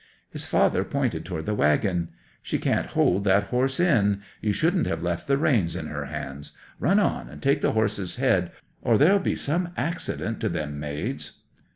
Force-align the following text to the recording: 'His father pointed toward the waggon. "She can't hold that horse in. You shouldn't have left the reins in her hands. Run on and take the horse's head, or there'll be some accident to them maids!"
'His 0.31 0.47
father 0.47 0.83
pointed 0.83 1.25
toward 1.25 1.45
the 1.45 1.53
waggon. 1.53 2.09
"She 2.41 2.57
can't 2.57 2.87
hold 2.87 3.23
that 3.25 3.43
horse 3.49 3.79
in. 3.79 4.23
You 4.41 4.51
shouldn't 4.51 4.87
have 4.87 5.03
left 5.03 5.27
the 5.27 5.37
reins 5.37 5.75
in 5.75 5.85
her 5.89 6.05
hands. 6.05 6.53
Run 6.79 6.97
on 6.99 7.29
and 7.29 7.39
take 7.39 7.61
the 7.61 7.73
horse's 7.73 8.15
head, 8.15 8.51
or 8.81 8.97
there'll 8.97 9.19
be 9.19 9.35
some 9.35 9.69
accident 9.77 10.39
to 10.39 10.49
them 10.49 10.79
maids!" 10.79 11.33